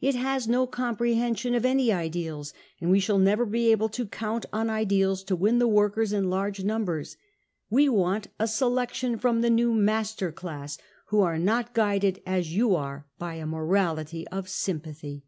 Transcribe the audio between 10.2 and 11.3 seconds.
class{!), who